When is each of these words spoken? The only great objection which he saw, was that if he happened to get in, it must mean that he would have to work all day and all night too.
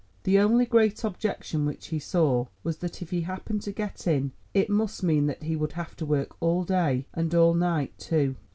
The 0.23 0.39
only 0.39 0.65
great 0.65 1.03
objection 1.03 1.63
which 1.63 1.89
he 1.89 1.99
saw, 1.99 2.47
was 2.63 2.77
that 2.77 3.03
if 3.03 3.11
he 3.11 3.21
happened 3.21 3.61
to 3.61 3.71
get 3.71 4.07
in, 4.07 4.31
it 4.51 4.67
must 4.67 5.03
mean 5.03 5.27
that 5.27 5.43
he 5.43 5.55
would 5.55 5.73
have 5.73 5.95
to 5.97 6.07
work 6.07 6.35
all 6.39 6.63
day 6.63 7.05
and 7.13 7.35
all 7.35 7.53
night 7.53 7.95
too. 7.99 8.35